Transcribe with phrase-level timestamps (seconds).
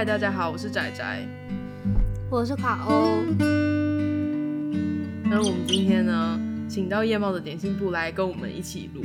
[0.00, 1.28] 嗨，大家好，我是仔仔，
[2.30, 3.18] 我是卡欧。
[5.24, 9.02] 那我们今天呢，请到夜猫的点心部来跟我们一起录。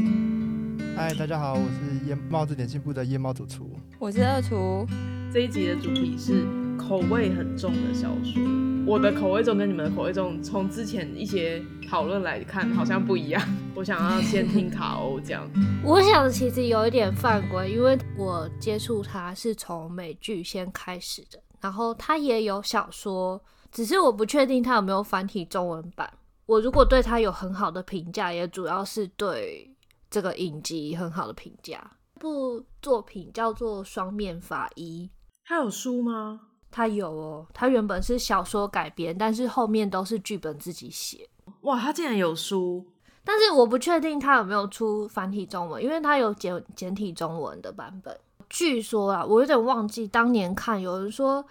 [0.95, 3.69] 嗨，大家好，我是夜猫子点心部的夜猫主厨，
[3.99, 4.87] 我是二厨。
[5.33, 6.45] 这一集的主题是
[6.77, 8.41] 口味很重的小说。
[8.85, 13.43] 我的口味重跟你们的口味重，从之前一些讨论来看，好像不一样。
[13.77, 15.45] 我想要先听卡欧讲。
[15.83, 23.41] 我想其实有一点犯规，因为我接触他是从美剧先开始的，然后他也有小说，
[23.73, 26.09] 只是我不确定他有没有繁体中文版。
[26.45, 29.69] 我如果对他有很好的评价，也主要是对
[30.09, 31.91] 这个影集很好的评价。
[32.15, 35.09] 这部作品叫做《双面法医》，
[35.43, 36.39] 他有书吗？
[36.71, 41.29] 他有哦，他原本是小说改编，但是后面都是剧本自己写。
[41.61, 42.85] 哇，他竟然有书！
[43.25, 48.17] 但是我不确定他有没有出繁体中文，因为他有简简体中文的版本。
[48.47, 51.43] 据说啊，我有点忘记当年看，有人说，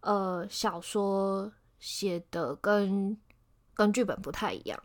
[0.00, 3.16] 呃，小说写的跟
[3.72, 4.82] 跟剧本不太一样，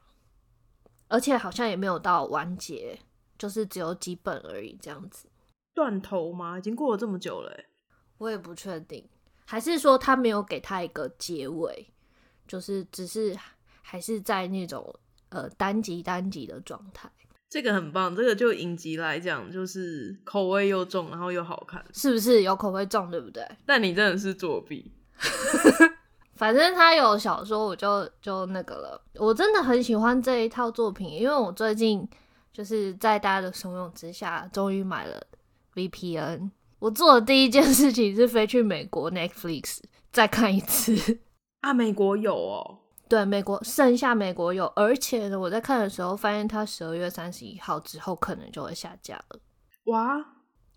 [1.07, 2.99] 而且好像也没有到完结，
[3.39, 5.27] 就是只有几本而已，这样子。
[5.73, 6.59] 断头吗？
[6.59, 7.51] 已经过了这么久了，
[8.19, 9.09] 我也不确定。
[9.45, 11.91] 还是说他没有给他一个结尾，
[12.47, 13.35] 就是只是
[13.81, 14.95] 还是在那种
[15.35, 17.11] 呃单集单集的状态。
[17.49, 23.45] 这个很棒，这个就影集来讲，就是口味又重，然后又好看，是不是有口味重，对不对？
[23.65, 24.91] 但你真的是作弊。
[26.35, 29.01] 反正他有小说，我就就那个了。
[29.15, 32.05] 我真的很喜欢这一套作品，因为我最近
[32.51, 35.21] 就是在大家的怂恿之下，终于买了
[35.75, 36.51] VPN。
[36.79, 39.79] 我做的第一件事情是飞去美国 Netflix
[40.11, 41.19] 再看一次
[41.61, 41.73] 啊！
[41.73, 49.39] 美国有哦，对，美国剩下美国有，而且呢，我在看的时候发现它十二月三十一号之后可能就会下架了。
[49.85, 50.17] 哇！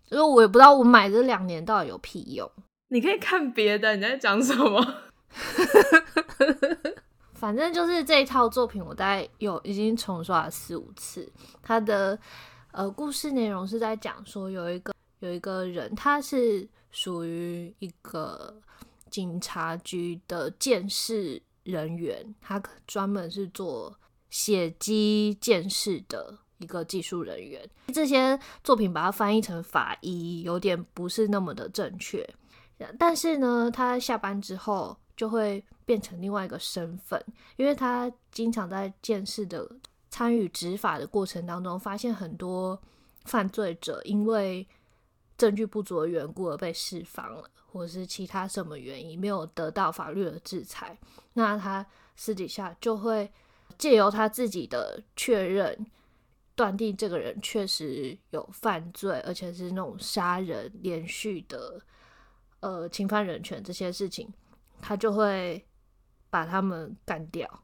[0.05, 2.49] 所以我也不知道我买这两年到底有屁用。
[2.89, 4.95] 你可以看别的，你在讲什么？
[7.33, 11.31] 反正就是这一套作品，我大概有已经重刷了四五次。
[11.61, 12.17] 它的
[12.71, 14.93] 呃故事内容是在讲说有一个。
[15.21, 18.55] 有一个人，他是属于一个
[19.09, 23.97] 警察局的鉴识人员，他专门是做
[24.29, 27.69] 血迹鉴识的一个技术人员。
[27.93, 32.27] 这些作品把它翻译成法医，有点不是那么的正确。
[32.97, 37.21] 但是呢，他下班之后就会变成另外一个身份，
[37.57, 39.69] 因为他经常在鉴识的
[40.09, 42.81] 参与执法的过程当中，发现很多
[43.25, 44.65] 犯罪者因为
[45.37, 50.97] 证据不足的缘故而被释放了，或是其他什么原因没有得到法律的制裁，
[51.33, 51.85] 那他
[52.15, 53.31] 私底下就会
[53.77, 55.85] 借由他自己的确认，
[56.55, 61.79] 断定这个人确实有犯罪，而且是那种杀人连续的，
[62.59, 64.33] 呃，侵犯人权这些事情，
[64.81, 65.65] 他就会
[66.29, 67.63] 把他们干掉。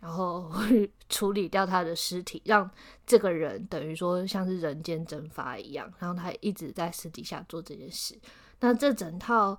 [0.00, 0.48] 然后
[1.10, 2.70] 处理掉他的尸体，让
[3.04, 5.92] 这个人等于说像是人间蒸发一样。
[5.98, 8.16] 然后他一直在私底下做这件事。
[8.60, 9.58] 那这整套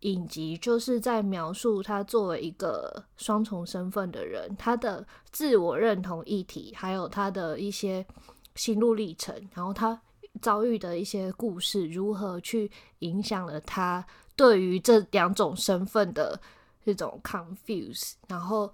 [0.00, 8.06] 影集就是在描述他作为一个双重身份的人，他的自我认同议题，还有他的一些
[8.54, 10.00] 心路历程，然后他
[10.40, 12.70] 遭遇的一些故事，如何去
[13.00, 14.04] 影响了他
[14.36, 16.40] 对于这两种身份的
[16.84, 18.72] 这种 confuse，然后。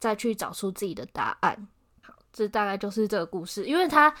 [0.00, 1.66] 再去找出自己的答案。
[2.02, 3.66] 好，这大概就是这个故事。
[3.66, 4.14] 因为他，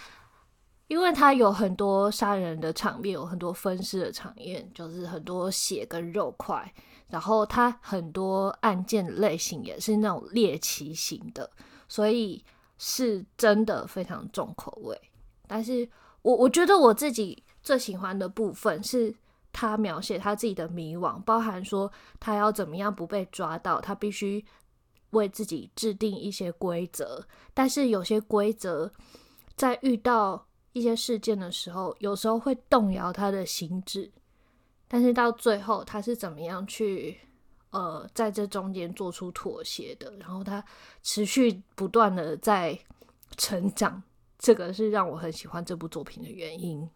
[0.88, 6.74] 因为它有很多杀人的场面，有很多分尸的场面，就是很多血跟肉块。
[7.08, 11.48] 然后它很多案件类型也是那种猎奇型的，
[11.88, 12.44] 所以
[12.76, 15.00] 是真的非常重口味。
[15.46, 15.88] 但是
[16.22, 19.14] 我我觉得我自己最喜欢的部分是
[19.52, 24.44] 他描写他自己的迷惘，包含说他要怎么样不被抓到，他必须。
[25.12, 28.92] 为自己制定一些规则，但是有些规则
[29.56, 30.44] 在遇到
[30.78, 34.10] 一些事件的时候，有时候会动摇他的心智。
[34.86, 37.18] 但是到最后，他是怎么样去
[37.70, 40.10] 呃在这中间做出妥协的？
[40.18, 40.64] 然后他
[41.02, 42.78] 持续不断的在
[43.36, 44.02] 成长，
[44.38, 46.88] 这个是让我很喜欢这部作品的原因。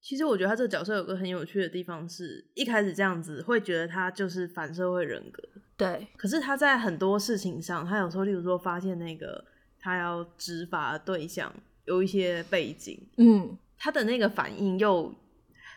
[0.00, 5.42] 其实我觉得他这个角色有个很有趣的地方是，是一开始这样子会觉得他就是反社会人格。
[5.76, 9.44] 对，可是他在很多事情上，他有时候，例如说发现那个
[9.78, 11.52] 他要执法的对象
[11.88, 15.12] 有一些背景，嗯，他的那个反应又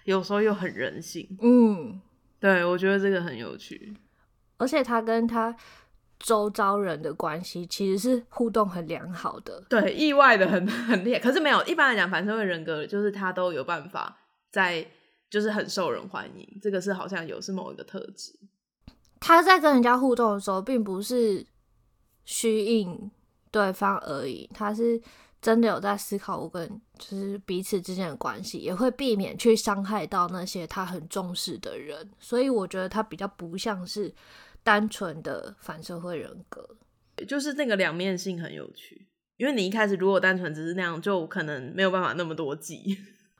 [0.03, 1.99] 有时候又很人性，嗯，
[2.39, 3.95] 对，我觉得这个很有趣，
[4.57, 5.55] 而且他跟他
[6.19, 14.17] 周遭人的关系其实是互动很良好的，对，意外的很 很厉害，可是没有一般来讲反社会人格就是他都有办法
[14.51, 14.85] 在
[15.29, 16.59] 就是很受人欢迎。
[16.61, 18.37] 这个是好像有是某一个特质。
[19.19, 21.45] 他在跟人家互动的时候，并不是
[22.25, 23.09] 虚应
[23.49, 25.01] 对方而已，他是
[25.41, 32.09] 真的有在思考我跟就是彼此之间的关系，也会避免去伤害到那些他很重视的人。
[32.19, 34.13] 所以我觉得他比较不像是
[34.61, 36.77] 单纯的反社会人格，
[37.27, 39.07] 就是那个两面性很有趣。
[39.37, 42.95] 因为你一开始如果单纯只是那样，就可能没有办法那么多计。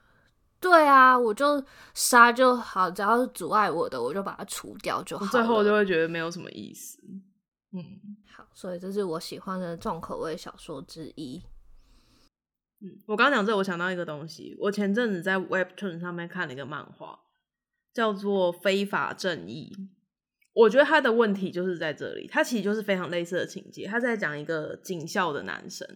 [0.59, 1.63] 对啊，我就
[1.93, 5.27] 杀就好，只要是阻碍我的，我就把它除掉就好。
[5.27, 6.99] 最后就会觉得没有什么意思。
[7.73, 7.83] 嗯，
[8.35, 11.39] 好，所以这是我喜欢的重口味小说之一。
[12.81, 17.19] 嗯，我刚刚讲这，我想到一个东西，我前阵子在 Webtoon 上面看了一个漫画，
[17.93, 19.71] 叫做《非法正义》。
[20.53, 23.85] 我觉得他的问题就是在这里，他其实就是非常类似的情节。
[23.87, 25.87] 他在讲一个警校的男生，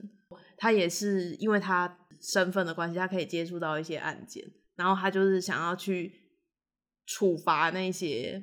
[0.57, 1.99] 他也是因为他。
[2.21, 4.43] 身份的关系，他可以接触到一些案件，
[4.77, 6.11] 然后他就是想要去
[7.05, 8.41] 处罚那些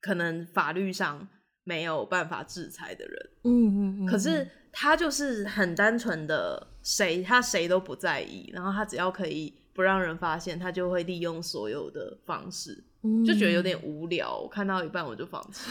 [0.00, 1.26] 可能法律上
[1.62, 3.30] 没有办法制裁的人。
[3.44, 4.06] 嗯嗯嗯。
[4.06, 12.84] 可是他就是很单纯的，谁他谁都不在意，然后他只要可以不让人发现，他就会利用所有的方式，
[13.24, 14.36] 就觉得有点无聊。
[14.36, 15.70] 我看到一半我就放弃。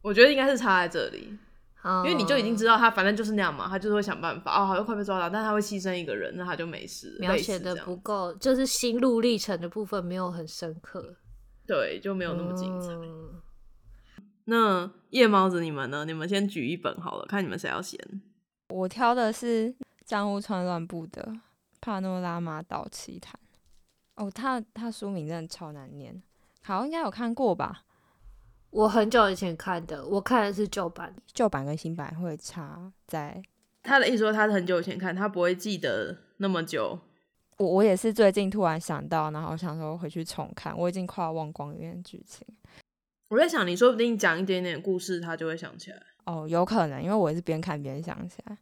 [0.00, 1.36] 我觉得应该是差在这里。
[1.84, 7.16] 因为你就已经知道他反正就是那样嘛，他就是会想办法哦，好像快被抓到，但他会牺牲一个人，那他就没事。
[7.18, 11.16] 描写的不够，就是心路历程的部分没有很深刻，
[11.66, 12.92] 对，就没有那么精彩。
[12.92, 13.42] 嗯、
[14.52, 16.04] 那夜猫子你们呢？
[16.04, 17.98] 你们先举一本好了，看你们谁要先。
[18.68, 21.22] 我挑的是江户川乱步的
[21.80, 23.32] 《帕诺拉玛岛奇谭》。
[24.22, 26.22] 哦，他他书名真的超难念，
[26.62, 27.84] 好，应该有看过吧？
[28.68, 33.42] 我很久以前看的，我看的是旧版，旧版跟新版会差在。
[33.82, 36.98] 他的意思说他是很久以前看，他不会记得那么久。
[37.56, 42.46] 我我也是最近突然想到，然后想说回去重看，我已经快要忘光里面剧情。
[43.32, 45.96] 我在想，你说不定讲一点点故事，他就会想起来。
[46.24, 48.54] 哦，有可能，因为我也是边看边想起来。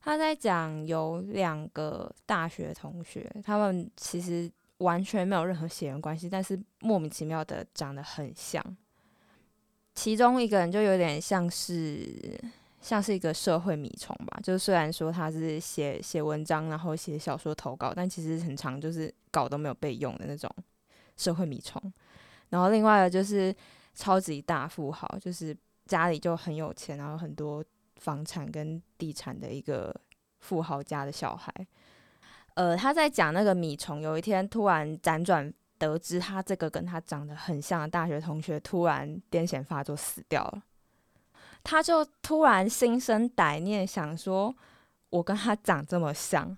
[0.00, 8.60] 他在讲有两个大学同学，他们其实完全没有任何血缘关系，但是莫名其妙的长得很像。
[9.94, 12.36] 其中一个人就有点像是
[12.80, 20.52] 像是一个社会米虫吧，就是虽然说他是写写文章，然后写小说投稿，但其实很长就是稿都没有被用的那种
[21.16, 21.80] 社会米虫。
[22.48, 23.54] 然后另外的就是
[23.94, 25.56] 超级大富豪，就是
[25.86, 27.64] 家里就很有钱，然后很多
[27.96, 29.94] 房产跟地产的一个
[30.40, 31.52] 富豪家的小孩。
[32.54, 35.52] 呃，他在讲那个米虫有一天突然辗转。
[35.80, 40.62] 得知他这个跟他长得很像的大学同学突然癫痫发作死掉了，
[41.64, 44.54] 他就突然心生歹念，想说
[45.08, 46.54] ：“我跟他长这么像，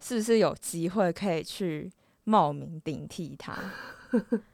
[0.00, 1.88] 是不是有机会可以去
[2.24, 3.54] 冒名顶替他？”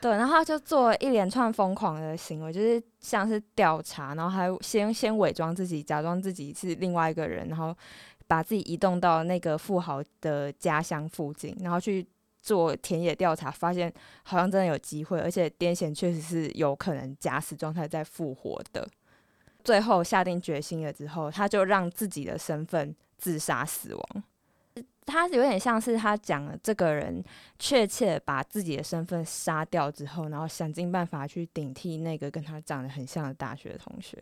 [0.00, 7.76] 对，然后他就做一连串疯狂的行为，就是像是调查，然后还先先伪装自己，假装自己是另外一个人，然后
[8.26, 12.06] 把自己移动到那个富豪的家乡附近，然后去。
[12.40, 13.92] 做田野调查，发现
[14.22, 18.88] 好像真的有机会，而且癫痫确实是有可能假死状态再复活的。
[19.64, 24.22] 最后下定决心了之后，他就让自己的身份自杀死亡。
[25.08, 27.22] 他有点像是他讲了这个人
[27.58, 34.16] 确切把自己的身份杀掉之后，然后想尽办法去顶替那个跟他长得很像的大学同学。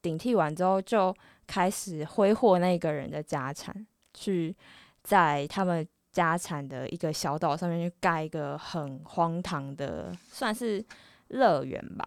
[0.00, 1.14] 顶替完之后，就
[1.46, 4.56] 开始挥霍那个人的家产，去
[5.02, 5.86] 在他们。
[6.12, 10.82] 家产的一个小岛上面去盖一个很荒唐的，算是
[11.28, 12.06] 乐园吧。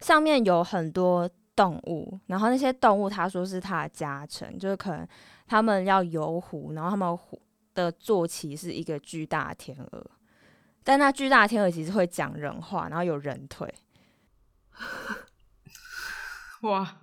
[0.00, 5.04] 上面有很多动物，然后那些动物他说是他的家臣，就是可能
[5.44, 7.42] 他们要游湖，然后他们湖
[7.74, 10.06] 的坐骑是一个巨大的天鹅，
[10.84, 13.74] 但那巨大的天鹅其实会讲人话，然后有人腿。
[16.62, 16.96] 哇！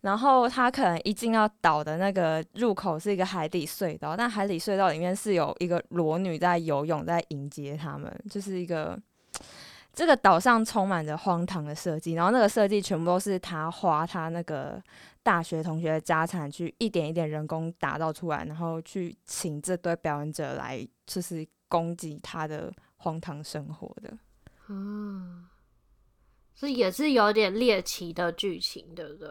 [0.00, 9.00] 然后他可能一进到岛的那个入口是一个海底隧道，但海底隧道里面是有一个裸女在游泳，在迎接他们，就是一个
[9.94, 12.14] 这个岛上充满着荒唐的设计。
[12.14, 14.82] 然后那个设计全部都是他花他那个
[15.22, 24.16] 大学同学的家产去一点一点人工打造出来，然后去请这堆表演者来，就是攻击他的荒唐生活的。
[24.68, 25.46] 嗯，
[26.54, 29.28] 所以也是有点猎奇的剧情，对不对？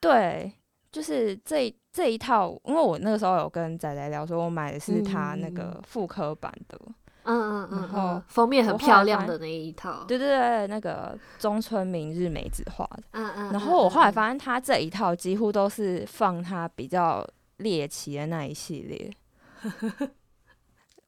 [0.00, 0.52] 对，
[0.92, 17.26] 就是这这一套，因为我那个时候有跟仔仔聊，说我买的是他那个复刻版的，嗯嗯嗯，然后封面很漂亮的那一套，对对对，那个中村明日美子画的，嗯嗯，然后我后来发现他这一套几乎都是放他比较
[17.58, 19.10] 猎奇的那一系列，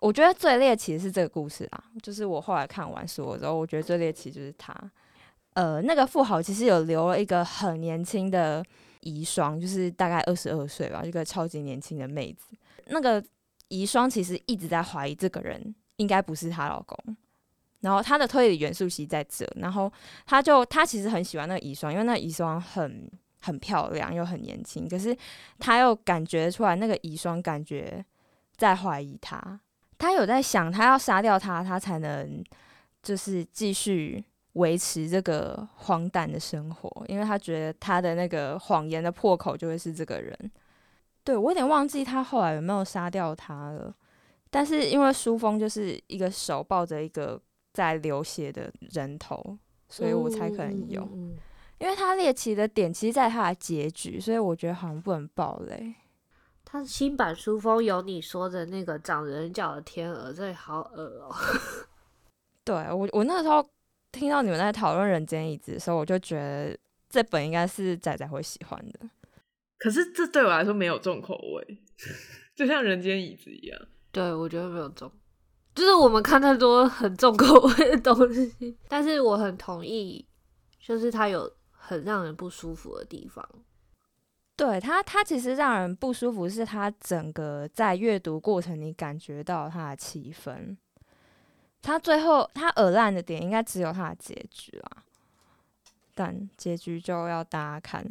[0.01, 4.75] 我觉得最猎奇的是这个故事啊，就是我后来看完书之后，我觉得最猎奇就是他。
[5.55, 8.63] 呃，那个富豪其实有留了一个很年轻的
[9.01, 12.55] 遗孀，就是大概二十二岁吧，一个超级年轻的妹子。
[12.89, 13.25] 那个
[13.69, 17.17] 遗孀其实一直在怀疑这个人应该不是她老公，
[17.81, 19.93] 然后她的推理元素其实在这，然后
[20.25, 23.11] 她就她其实很喜欢那个遗孀，因为那遗孀很
[23.41, 25.17] 很漂亮又很年轻，可是
[25.59, 28.05] 她又感觉出来那个遗孀感觉
[28.57, 29.61] 在怀疑她，
[29.99, 32.43] 她有在想，她要杀掉她，她才能
[33.03, 34.25] 就是继续。
[34.57, 40.35] 维持这个荒诞的生活，因为她觉得她的那个谎言的破口就会是这个人。
[41.23, 43.95] 对，我有点忘记她后来有没有杀掉他了，
[44.57, 47.39] 但是因为书封就是一个手抱着一个
[47.75, 51.03] 在流血的人头，所以我才可能有。
[51.03, 51.39] 嗯嗯嗯、
[51.81, 55.95] 因为他猎奇的点其实在他的结局，所以我觉得好像不能爆雷。
[56.65, 61.37] 他新版书封有你说的那个长人脚的天鹅，这里好恶哦、 喔。
[62.65, 63.69] 对我，我那时候。
[64.13, 66.75] 听到你们在讨论《人间椅子》的时候，我就觉得
[67.11, 69.11] 这本应该是仔仔会喜欢的。
[69.77, 71.79] 可是这对我来说没有重口味，
[72.57, 73.79] 就像《人间椅子》一样。
[74.17, 75.13] 对，我觉得没有重，
[75.75, 78.75] 就是我们看太多很重口味的东西。
[78.89, 80.27] 但是我很同意，
[80.81, 83.47] 就是它有很让人不舒服的地方。
[84.57, 90.75] 对它，它其实让人不舒服，是它整个在阅读过程你感觉到它的气氛。
[91.83, 95.05] 它最后它耳烂的点应该只有它的结局啊，
[96.15, 98.03] 但结局就要大家看。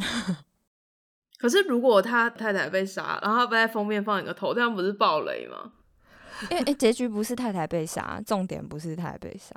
[1.39, 5.71] 可是如果他太太被杀，然后他在封面放一个头，这样不是暴雷吗？
[6.51, 9.53] 因为诶，结局不是太太被杀，重点不是太太被杀。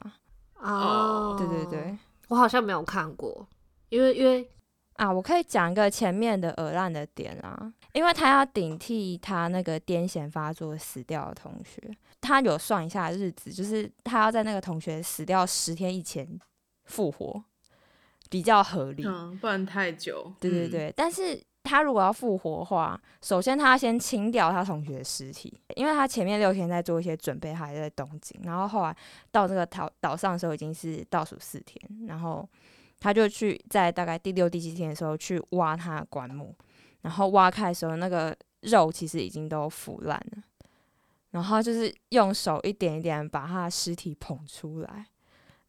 [0.61, 3.47] 哦，对对对，我好像没有看过，
[3.89, 4.49] 因为因为
[4.95, 11.81] 啊，我可以讲一个前面的鹅烂的点啊，因为他要顶替他那个癫痫发作死掉的同学。
[12.21, 16.27] 他有算一下日子，就是他要在那个同学死掉十天以前
[16.87, 17.41] 复活，
[18.29, 19.05] 比较合理。
[19.07, 20.33] 嗯，不然太久。
[20.41, 28.97] 对对对，嗯、但是他如果要复活的话，首先他要先清掉他同学的尸体，因为他前面六天在做一些准备，他还在东京，然后后来
[29.31, 32.49] 到这个岛岛上的时候已经是倒数四天，然后
[32.99, 36.55] 他就去在大概第六、第七天的时候去挖他的棺木，
[37.03, 40.43] 然后挖开的时候，那个肉其实已经都腐烂了。
[41.31, 45.07] 然后就是用手一点一点把他的尸体捧出来，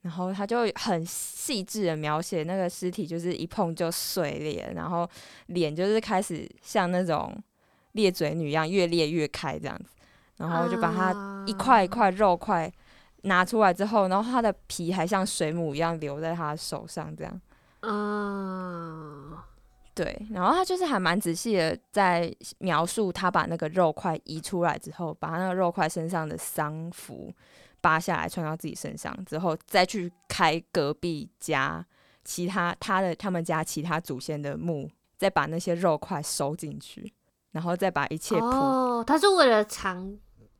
[0.02, 5.10] 然后他就很细致的描写那个尸体，就是一碰就碎裂，然后
[5.48, 7.36] 脸就是开始像那种
[7.94, 9.92] 裂嘴女一样越裂越开这样子，
[10.38, 12.72] 然后就把它一块一块肉块
[13.24, 17.42] 拿出来之后，然后它的皮还像水母一样留在他手上这样，
[17.82, 19.46] 啊。
[19.96, 27.34] 对，然后他就是还蛮仔细的在描述他把那个肉块移出来之后，把他那个肉块身上的丧服
[27.82, 31.86] 扒下来穿到自己身上之后，再去开隔壁家
[32.24, 37.14] 其他他的他们家其他祖先的墓，再把那些肉块收进去，
[37.52, 40.18] 然后再把一切铺哦，他是为了藏，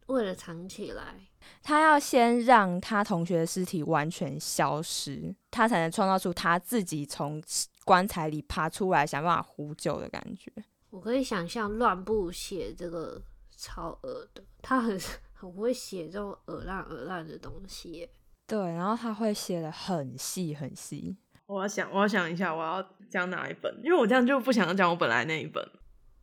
[0.08, 1.16] 为了藏起来，
[1.62, 7.42] 他要先让他同学的尸体完全消失，他才能创造出他自己从。
[7.86, 10.52] 棺材里爬出来，想办法呼救的感觉。
[10.92, 13.20] 我可以想象乱步写这个
[13.58, 14.96] 超恶的，他很
[15.40, 18.10] 很会写这种耳烂耳烂的东西。
[18.46, 21.16] 对，然后他会写的很细很细。
[21.46, 23.74] 我要想，我要想一下，我要讲哪一本？
[23.84, 25.64] 因为我这样就不想讲我本来那一本。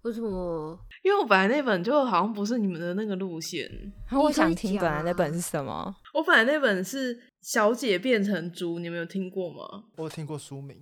[0.02, 0.78] 为什么？
[1.02, 3.68] 因为我本来那本就好像不是你们的那个路线。
[4.08, 5.96] 然后我想听本来那本是什么？
[6.12, 9.84] 我本来那本是小姐变成猪，你们有听过吗？
[9.96, 10.76] 我有听过书名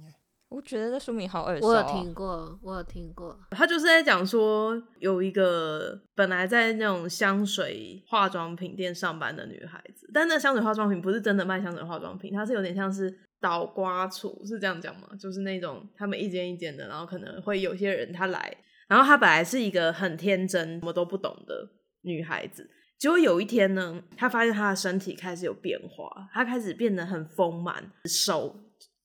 [0.54, 1.66] 我觉得这书名好耳熟。
[1.66, 3.36] 我有听过，我有听过。
[3.50, 15.08] 他就是在讲说，有一个本来在那种香水化妆品店上班的女孩子，但那香水化妆品不是真的卖香水化妆品，它是有点像是倒瓜厨，是这样讲吗？
[15.18, 18.56] 就是那种他们一间一间的，然后可能会有些人他来，
[18.86, 21.68] 然后她本来是一个很天真、什么都不懂的
[22.02, 28.54] 女孩子，结果有一天呢，她发现她的身体开始有变化，她开始变得很丰满，手。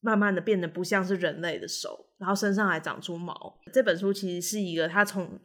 [0.01, 3.59] 慢慢的变得不像是人类的手，然后身上还长出毛。
[3.73, 5.39] 这本书其实是一个他从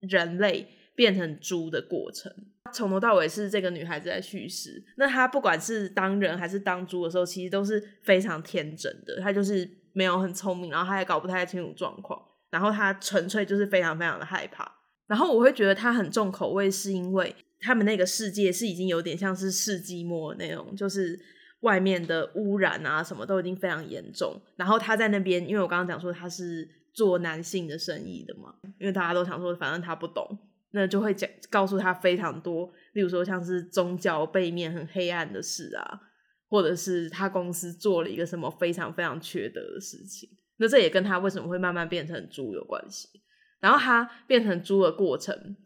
[0.00, 2.32] 人类变成猪的过程，
[2.72, 4.84] 从头到尾是这个女孩子在叙事。
[4.96, 9.20] 那她不管是当人还是当猪的时候，其实都是非常天真的。
[9.20, 14.70] 她就是没有很聪明，然后她也搞不太清楚状况，然后她纯粹就是非常非常的害怕。
[15.06, 21.18] 然后我会觉得她很重口味，是因为他们那个世界是已经有点像是世纪末的那种，就是。
[21.62, 24.40] 外面的污染啊，什么都已经非常严重。
[24.54, 30.38] 然后他在那边，因为我刚刚讲说他是做男性的生意的嘛，因为大家都想说，反正他不懂，
[30.72, 36.00] 那就会讲告诉他非常多，例如说像是宗教背面很黑暗的事啊，
[36.48, 40.28] 或者是他公司做了一个什么非常非常缺德的事情。
[40.58, 43.08] 那这也跟他为什么会慢慢变成猪有关系。
[43.60, 45.56] 然后他变成猪的过程，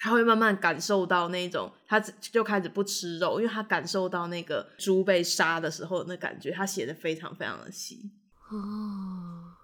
[0.00, 6.50] 他会慢慢感受到那种，他就开始不吃肉，因为他感受到那个猪被杀的时候的那感觉。
[6.50, 8.10] 他写的非常非常的细
[8.50, 9.54] 哦。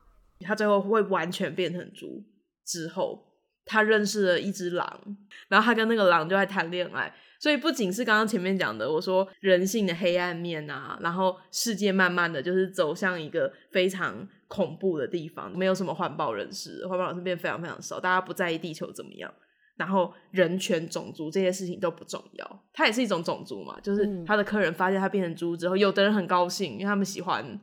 [0.40, 2.22] 他最后会完全变成猪
[2.66, 3.24] 之后，
[3.64, 5.16] 他认识了一只狼，
[5.48, 7.14] 然后他跟那个狼就在谈恋爱。
[7.40, 19.32] 所以不仅是刚刚前面讲的，我说人性的黑暗面啊，然后世界慢慢的就是走向一个非常恐怖的地方，没有什么环保人士，环保人士变非常非常少，大家不在意地球怎么样，
[19.76, 27.60] 然后人权、种族这些事情都不重要，它也是一种种族嘛，就是他的客人发现他变成猪之后，有的人很高兴，因为他们喜欢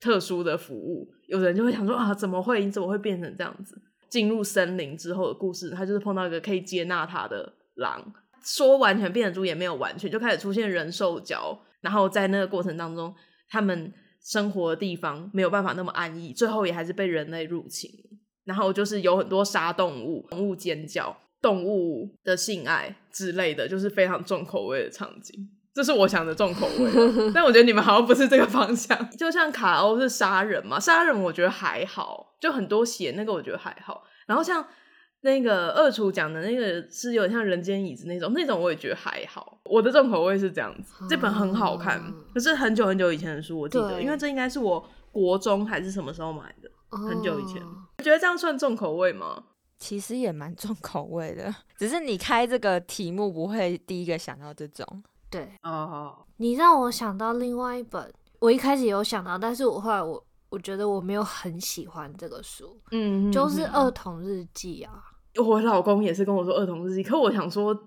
[0.00, 2.64] 特殊的服务，有的人就会想说啊，怎么会？
[2.64, 3.80] 你怎么会变成这样子？
[4.10, 8.12] 进入森林之后的故事，他就是碰到一个可以接纳他的狼。
[8.42, 13.14] 说完全变成猪也没有完全，就开始出现人兽交，然后在那个过程当中，
[13.48, 13.92] 他们
[14.22, 17.90] 生活的地方没有办法那么安逸，最后也还是被人类入侵。
[18.44, 25.46] 然后就是有很多杀动物、动物尖叫、动物的性爱之类的，就是非常重口味的场景。
[25.74, 26.90] 这是我想的重口味，
[27.34, 29.10] 但我觉得你们好像不是这个方向。
[29.10, 34.04] 就像卡欧是杀人嘛，杀人我觉得还好，就很多血那个我觉得还好。
[34.26, 34.66] 然后像。
[35.24, 39.58] 那个二厨讲的那个是有点像人间椅子那种，那种我也觉得还好。
[39.64, 41.98] 我的重口味是这样子，这本很好看，
[42.34, 46.68] 可是很久很久以前的书，我记得，因为这应该是我国中还是什么时候买的，
[47.08, 47.62] 很久以前。
[47.96, 49.42] 你觉得这样算重口味吗？
[49.84, 55.04] 其实也蛮重口味的，只是你开这个题目不会第一个想到这种。
[55.28, 65.04] 对哦，你让我想到另外一本，我一开始有想到，但是我后来我我觉得我没有很喜欢这个书，嗯，就是《儿童日记》啊。
[65.36, 67.78] 我老公也是跟我说儿童日记，可我想说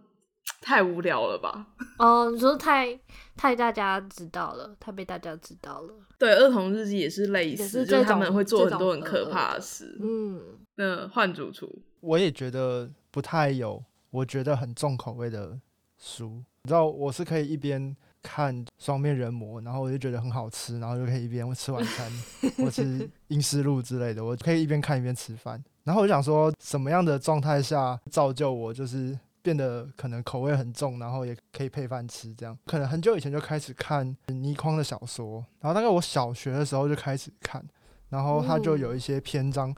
[0.62, 1.66] 太无聊了吧？
[1.98, 3.00] 哦，你说太
[3.36, 5.94] 太大家知道了，太被大家知道了。
[6.20, 9.98] 对，儿童日记也是类似，是就是他们会做很多很可怕的事。
[10.00, 10.40] 嗯，
[10.80, 15.60] 那换主厨，我也觉得不太有，我觉得很重口味的
[15.98, 16.44] 书。
[16.62, 22.12] 你知道，我是可以一边看双面人魔，然后我就觉得很好吃，然后就可以一边吃晚餐，
[22.58, 22.84] 或吃
[23.30, 25.64] 《阴尸路》之类的，我可以一边看一边吃饭。
[25.84, 32.56] 然后我想说，什么样的状态下造就我，就是变得可能口味很重，然后也可以配饭吃这样。
[32.68, 37.66] 可能很久以前就开始看倪匡的小说，然后大概我小学的时候就开始看，
[38.10, 39.74] 然后他就有一些篇章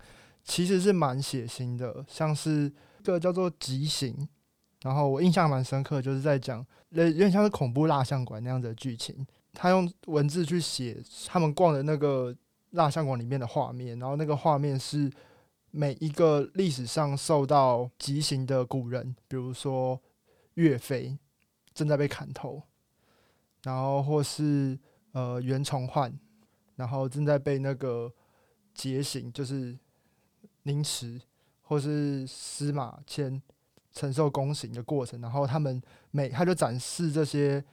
[0.50, 2.66] 其实是蛮血腥的，像是
[3.00, 4.14] 一个叫做《极刑》，
[4.82, 12.36] 然后我印象蛮深刻，就是在讲有点像是恐怖蜡像馆那样子的剧情，他用文字去写他们逛的那个
[12.72, 15.10] 蜡像馆里面的画面，然后那个画面是。
[15.72, 20.02] 每一个历史上受到极刑的古人，比如说
[20.56, 21.16] 岳飞
[21.76, 22.64] 正在被砍头，
[23.62, 24.80] 然后或是
[25.12, 26.12] 呃袁崇焕，
[26.76, 28.12] 然后正在被那个
[28.74, 29.78] 劫刑，就是
[30.70, 31.20] 凌迟，
[31.62, 33.42] 或是司马迁
[33.92, 37.64] 承受宫刑的过程，然后他们每他就展示这些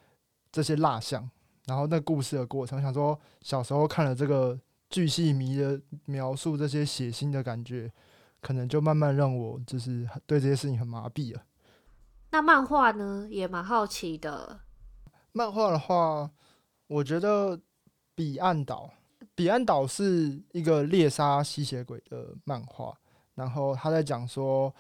[0.51, 1.31] 这些蜡像，
[1.67, 4.59] 然后那故事的过程，我想说小时候看了这个。
[4.89, 7.93] 巨细迷的描述这些血腥的感觉，
[8.41, 11.43] 可能就慢慢让我就是对这些事情很麻痹了。
[12.31, 14.61] 那漫画呢，也蛮好奇的。
[15.33, 16.31] 漫画的话，
[16.87, 17.59] 我觉得
[18.15, 18.85] 《彼岸岛》
[19.37, 22.93] 《彼岸岛》是一个猎杀吸血鬼的漫画，
[23.35, 24.75] 然后他在讲说，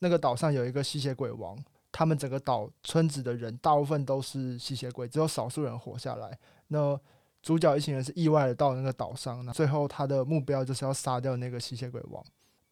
[0.00, 1.56] 那个岛上有一个吸血鬼王，
[1.92, 6.36] 他们整个岛村子的人大部分都是吸血鬼，只有少数人活下来。
[6.66, 7.00] 那
[7.40, 12.22] 主角一行人是意外的到了那个岛上，那最后他的目标就是要杀掉那个吸血鬼王。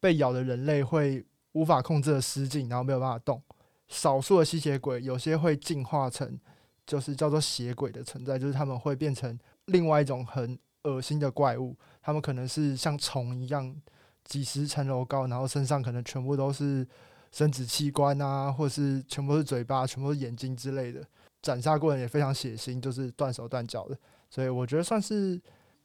[0.01, 3.41] 被咬的人类会无法控制的失禁，然后没有办法动。
[3.87, 6.37] 少数的吸血鬼有些会进化成，
[6.85, 11.75] 就是叫做血鬼的存在，就是他们会变成另外一种很恶心的怪物。
[12.01, 13.75] 他们可能是像虫一样，
[14.23, 16.87] 几十层楼高，然后身上可能全部都是
[17.31, 21.05] 生殖器官啊，或是全部是嘴巴，全部是眼睛之类的。
[21.41, 23.97] 斩杀过程也非常血腥，就是断手断脚的。
[24.29, 25.39] 所以我觉得算是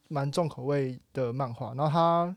[0.07, 2.35] 蛮重口味的漫画，然后它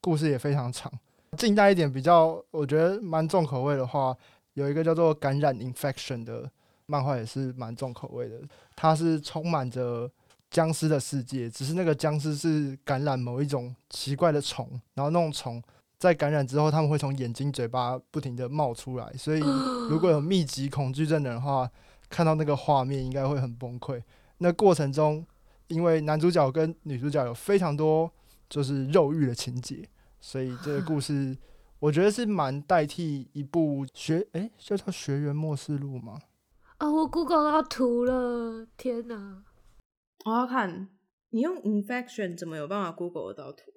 [0.00, 0.92] 故事也非常长。
[1.36, 4.16] 近代一点比较，我觉得蛮重口味的话，
[4.54, 6.50] 有一个叫做《感染 Infection》的
[6.86, 8.40] 漫画也是蛮重口味的。
[8.74, 10.10] 它是充满着
[10.50, 15.62] 僵尸的世界，只是那个僵尸是感染某一种奇怪的虫，然后那种虫
[15.96, 19.12] 在感染之后，他们会从眼睛、嘴巴不停的冒出来。
[19.16, 19.40] 所以
[19.88, 21.70] 如果有密集恐惧症的人的话，
[22.08, 24.02] 看到那个画面应该会很崩溃。
[24.38, 25.24] 那过程中，
[25.68, 28.10] 因为男主角跟女主角有非常多
[28.48, 29.88] 就是肉欲的情节，
[30.20, 31.36] 所以这个故事
[31.78, 36.18] 我觉得是蛮代替一部学哎、欸，就叫《学员末世录》吗？
[36.78, 39.44] 啊，我 Google 到图了，天哪！
[40.24, 40.88] 我要看
[41.30, 43.72] 你用 infection 怎么有办法 Google 得到图？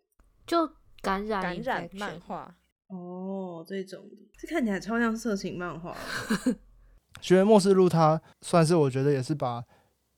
[0.45, 0.69] 就
[1.01, 2.55] 感染感染漫画
[2.87, 5.95] 哦，这种的，这看起来超像色情漫画。
[7.21, 9.63] 《学园末世录》它算是我觉得也是把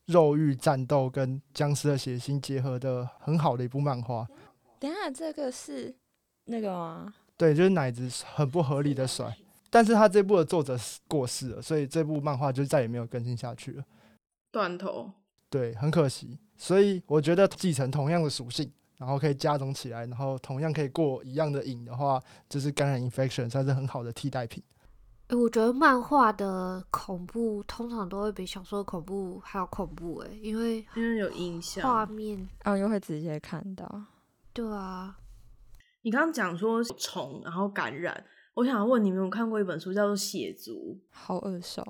[0.07, 4.27] 肉欲战斗跟僵尸的血腥结合的很好的一部漫画。
[4.79, 5.95] 等下，这个是
[6.45, 7.13] 那个吗？
[7.37, 9.35] 对，就是奶子很不合理的甩，
[9.69, 13.83] 但是他这部的作者过世了，所以这部漫画就再也没有更新下去了。
[14.51, 15.11] 断头，
[15.55, 16.37] 对，很可惜。
[16.57, 24.61] 所以我觉得继承同样的属性，然后可以加总起来，然后同样可以过一样的瘾的话，就是感染 infection 算是很好的替代品。
[25.27, 34.03] 哎、欸，我觉得漫画的恐怖通常都会比小说的恐怖还要恐怖哎，因为因为有影像画面，哦，又会直接看到。
[34.51, 35.15] 对啊。
[36.01, 40.71] 你刚刚讲说虫，然后感染，我想要问你们有看过一本书叫做《血族》？
[41.11, 41.81] 好耳熟。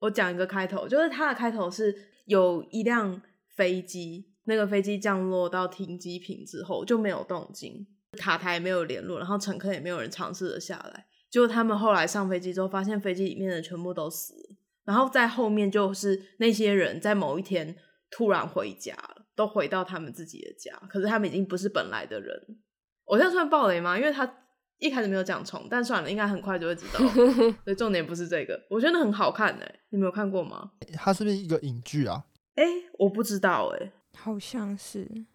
[0.00, 7.86] 我讲一个开头，就是它的开头是有一辆飞机，那个飞机降落到停机坪之后就没有动静，
[8.18, 11.06] 塔台也没有联络，然后乘客也没有人尝试着下来。
[11.30, 14.56] 结果他们后来上飞机之后，发现飞机里面的全部都死了。
[14.84, 17.74] 然后在后面就是那些人在某一天
[18.10, 22.58] 突然回家了，都回到他们自己的家，可是他们已经不是本来的人。
[23.06, 23.98] 我现在算暴雷吗？
[23.98, 24.43] 因为他
[24.78, 26.98] 一开始没有讲虫，但算了，应该很快就会知道。
[27.64, 30.72] 所以重点不是这个，我觉得很好看诶，你没有看过吗？
[30.94, 32.24] 它是不是一个影剧啊？
[32.56, 32.64] 哎，
[32.98, 35.26] 我不知道诶，好像是。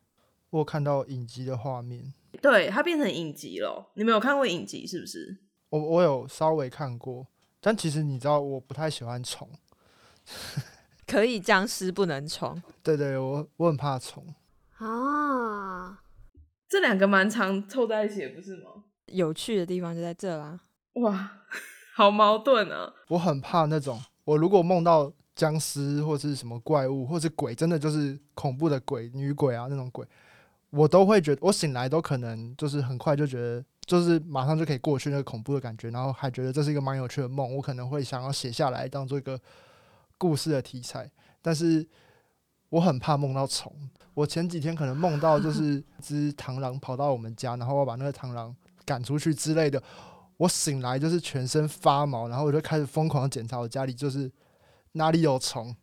[0.52, 3.91] 我有看到影集的画面，对，它变成影集了。
[3.93, 5.38] 你没有看过影集是不是？
[5.69, 7.28] 我我有稍微看过，
[7.62, 9.47] 但其实你知道，我不太喜欢虫。
[11.06, 12.62] 可以僵尸不能虫。
[12.84, 14.23] 对对，我我很怕虫
[14.78, 15.99] 啊。
[16.67, 18.84] 这两个蛮常凑在一起，不是吗？
[19.12, 20.60] 有趣的地方就在这啦！
[20.93, 21.32] 哇，
[21.95, 22.93] 好矛盾啊！
[23.08, 30.06] 我很怕那种，我如果梦到僵尸或是什么怪物，或是鬼，真的就是恐怖的鬼、女鬼啊那种鬼，
[30.69, 39.39] 我都会觉得，我醒来都可能就是很快就觉得，就是马上就可以过去那个恐怖的感觉，然后还觉得这是一个蛮有趣的梦，我可能会想要写下来当做一个
[40.17, 41.88] 故事的题材，但是。
[42.72, 43.74] 我很怕梦到虫。
[44.13, 48.56] 我前几天可能梦到就是只螳螂跑到我们家，然后我把那个螳螂
[48.89, 49.82] 赶出去之类的。
[50.38, 54.32] 我醒来就是全身发毛，然后我就开始疯狂检查我家里，就是
[54.93, 55.75] 哪里有虫。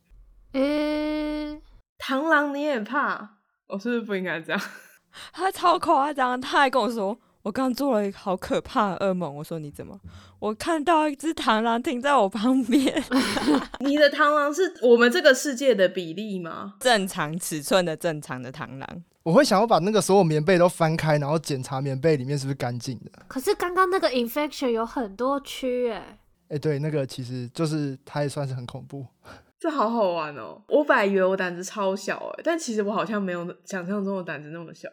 [0.53, 1.63] 诶、欸，
[2.01, 3.37] 螳螂你也怕？
[3.69, 4.61] 我是不是不应该这样？
[5.33, 7.17] 他超夸张，他还跟我说。
[7.43, 9.97] 我刚做了一个好可怕的噩梦，我说你怎么？
[10.41, 12.83] 我看到一只螳螂停在我旁边。
[13.79, 16.75] 你的螳螂是我们这个世界的比例吗？
[16.83, 19.05] 正常尺寸的正常的螳螂。
[19.27, 23.11] 我会想要把那个所有棉被都翻开，然后检查棉被里面是不是干净的。
[23.27, 25.99] 可是刚刚那个 infection 有很多区哎。
[25.99, 29.05] 哎、欸，对，那个其实就是它也算是很恐怖。
[29.59, 30.63] 这好好玩哦！
[30.69, 34.89] 我本来以为我胆子超小哎，但其实我好像没有想象中的胆子那么小。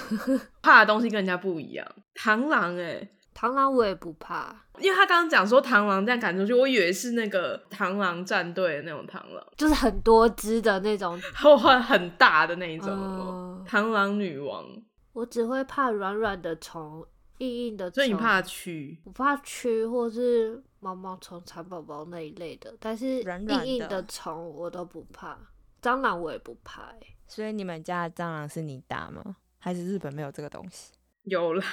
[0.60, 1.86] 怕的东西跟人家不一样。
[2.16, 12.88] 螳螂哎，螳螂我也不怕，因为他刚刚讲说螳螂这样赶出去，我以为是那个螳螂战队的那种螳螂，就是很多只的那种， 后很很大的那一种。
[12.88, 14.66] 呃、螳螂女王，
[15.12, 17.06] 我只会怕软软的虫。
[17.38, 18.98] 硬硬的虫，所以你怕蛆？
[19.02, 22.76] 我怕蛆，或是毛毛虫、蚕宝宝那一类的。
[22.78, 25.38] 但是硬硬的虫我都不怕，
[25.80, 27.16] 蟑螂我也不怕、欸。
[27.26, 29.36] 所以你们家的蟑螂是你打吗？
[29.58, 30.92] 还是日本没有这个东西？
[31.22, 31.64] 有啦，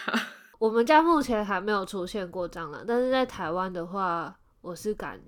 [0.60, 5.20] 我们家目前还没有出现过蟑螂，但是在台湾的话，我是敢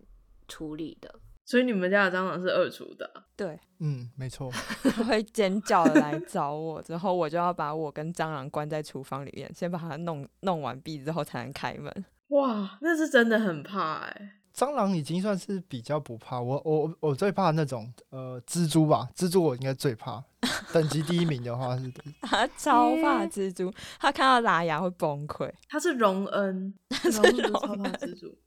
[0.48, 1.14] 处理的。
[1.46, 3.12] 所以你们家的蟑螂是二厨的？
[3.36, 4.52] 对，嗯，没错。
[4.94, 12.06] 它会尖叫的来找我，之后我就要把我跟蟑螂关在厨房里面，先把它弄弄完毕之后才能开门。
[12.28, 14.32] 哇，那是真的很怕哎、欸！
[14.60, 20.22] 蟑螂已经算是比较不怕，我我我最怕那种呃蜘蛛吧，蜘蛛我应该最怕。
[20.74, 21.90] 等级第一名的话是，
[22.22, 25.50] 他超怕蜘蛛，他看到拉牙会崩溃。
[25.70, 28.38] 他是荣恩， 他是荣恩超怕蜘蛛。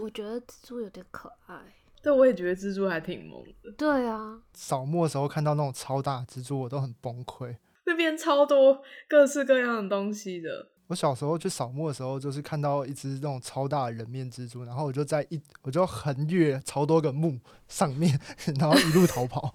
[0.00, 1.56] 我觉得蜘蛛有点可爱。
[2.02, 3.70] 对，我也觉得蜘蛛还挺萌的。
[3.76, 7.54] 对啊，扫墓的时候看到那种超大蜘蛛，我都很崩溃。
[7.84, 10.68] 那边超多各式各样的东西的。
[10.88, 18.18] 我小时候去扫墓的时候，就是看到一只那种超大的人面蜘蛛，然后我就在一，我就横越超多个墓上面，
[18.58, 19.54] 然后一路逃跑，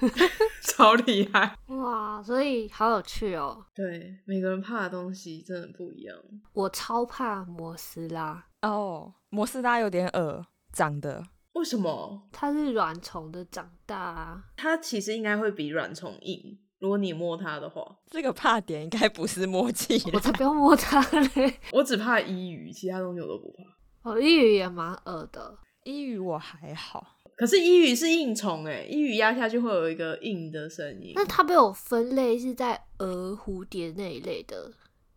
[0.62, 2.22] 超厉害哇！
[2.22, 3.64] 所以好有趣哦。
[3.72, 6.16] 对，每个人怕的东西真的不一样。
[6.52, 11.24] 我超怕摩斯拉哦，摩斯拉有点恶，长的。
[11.52, 12.28] 为什么？
[12.32, 16.58] 它是软虫的长大啊，它其实应该会比软虫硬。
[16.84, 21.00] 如果你摸它的话，这个怕点应该不是摸气， 我才不要摸它
[21.34, 21.58] 嘞。
[21.72, 24.10] 我只怕伊鱼，其他东西我都不怕。
[24.10, 27.16] 哦，伊鱼也蛮恶的，伊鱼我还好。
[27.36, 31.14] 可是伊鱼是硬虫哎，伊鱼压下去会有一个硬的声音。
[31.14, 34.70] 那它被我分类是在蛾、蝴蝶那一类的，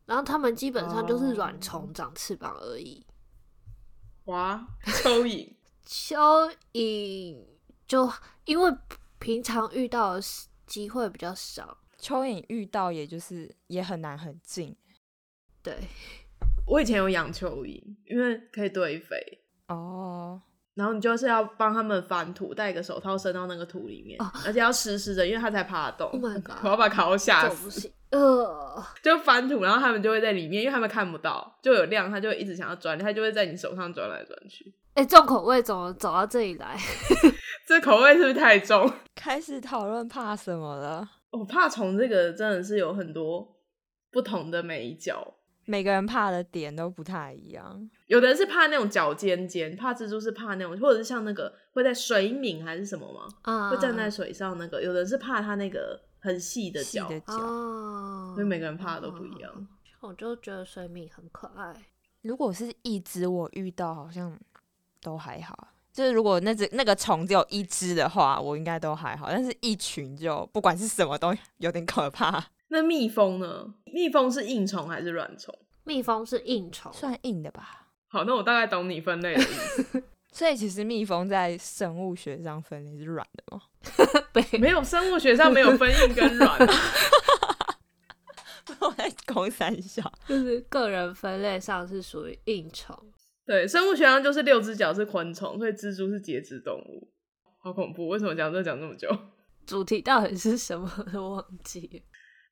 [0.05, 3.05] 然后它们基本上就是软虫长翅膀而已。
[4.27, 5.53] 哇，蚯蚓，
[5.85, 7.37] 蚯蚓
[7.85, 8.09] 就
[8.45, 8.73] 因为
[9.19, 10.21] 平常遇到的
[10.67, 14.75] 机会比较少，蚯蚓遇到也就是也很难很近。
[15.63, 15.75] 对，
[16.67, 20.41] 我以前有养蚯蚓，因为可以堆肥哦。
[20.75, 26.07] 然后你就是要帮他们翻土，戴个手套伸到那个土里面，哦、而且要湿湿的，因为它才爬得动。
[26.11, 26.57] Oh my god！
[26.61, 27.91] 我要把卡欧吓死。
[28.11, 34.71] 呃，就翻土，然后他们就会在里面，因为他们看不到，就有亮，他就会一直想要钻，他就会在你手上转来转去。
[34.93, 36.77] 哎、欸，重口味怎么走到这里来？
[37.67, 38.89] 这口味是不是太重？
[39.13, 41.05] 开始讨论怕什么了？
[41.31, 43.57] 我、哦、怕虫这个真的是有很多
[44.09, 45.33] 不同的美角。
[45.65, 53.27] 每个人怕的点都不太一样，有的人是怕那种脚尖尖，怕蜘蛛是怕那种，或者是像那个会在水敏还是什么吗？
[53.41, 54.81] 啊，会站在水上那个。
[54.81, 59.67] 有的人是怕它那个很细的脚，哦，所以每个人怕的都不一样。
[59.99, 61.75] 我就觉得水敏很可爱。
[62.21, 64.39] 如果是一只，我遇到好像
[65.01, 65.67] 都还好。
[65.97, 69.25] 就是如果那只那个虫只有一只的话，我应该都还好。
[69.31, 72.51] 但是一群就不管是什么都有点可怕。
[72.69, 73.73] 那蜜蜂呢？
[73.85, 75.51] 蜜蜂是硬虫还是软虫？
[75.85, 77.87] 蜜蜂是硬虫，算硬的吧。
[78.09, 80.03] 好，那我大概懂你分类的意思。
[80.31, 83.63] 所以其实蜜蜂在生物学上分类是软的吗？
[84.61, 86.59] 没有，生物学上没有分硬跟软。
[88.81, 92.95] 我在公三小，就是个人分类上是属于硬虫。
[93.47, 97.09] 对，生物学上就是六只脚是昆虫，所以蜘蛛是节肢动物。
[97.59, 98.09] 好恐怖！
[98.09, 99.09] 为什么讲这讲这么久？
[99.65, 100.89] 主题到底是什么？
[101.13, 102.03] 都忘记。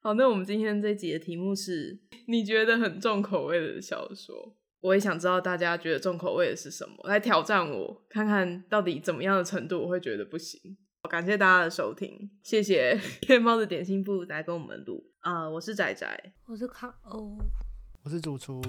[0.02, 4.56] 好，那我们今天这集的题目是你觉得很重口味的小说。
[4.80, 10.78] 我也想知道大家觉得重口味的是什么，来挑战我，看看到底怎么样的程度我会觉得不行。
[11.10, 15.52] 感谢大家的收听，谢谢夜猫的点心部来跟我们录啊、呃！
[15.52, 17.38] 我是仔仔，我是卡欧，
[18.04, 18.62] 我是主厨，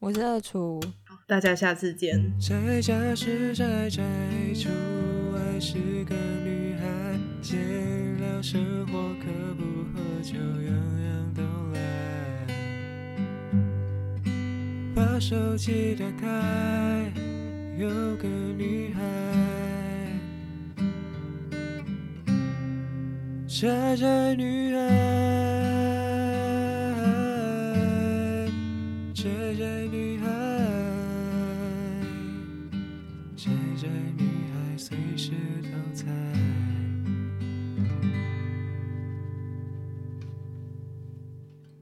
[0.00, 0.80] 我是二厨。
[1.26, 2.32] 大家下次见。
[2.40, 4.00] 在家是宅宅，
[4.54, 4.68] 出
[5.32, 6.86] 外是个女孩，
[7.42, 7.58] 闲
[8.20, 11.42] 聊生活可不喝酒，样样都
[11.74, 11.80] 来。
[14.94, 17.12] 把手机打开，
[17.76, 19.02] 有个女孩，
[23.48, 25.77] 宅宅女孩。